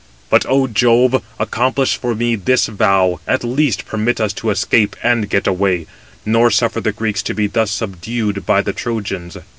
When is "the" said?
6.81-6.91, 8.63-8.73